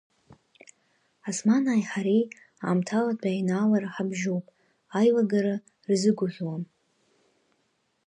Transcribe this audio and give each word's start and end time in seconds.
Османааи 1.29 1.83
ҳареи 1.89 2.23
аамҭалатәи 2.67 3.33
аинаалара 3.33 3.93
ҳабжьоуп, 3.95 4.45
аилагара 4.99 5.55
рзыгәаӷьуам. 5.89 6.63